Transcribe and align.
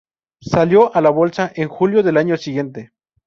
Salió 0.41 0.95
a 0.95 0.99
la 1.01 1.11
bolsa 1.11 1.51
en 1.53 1.69
julio 1.69 2.01
del 2.01 2.17
año 2.17 2.35
siguiente. 2.35 2.91